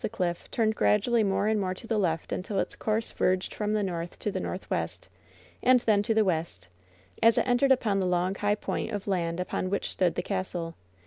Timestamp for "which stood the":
9.69-10.23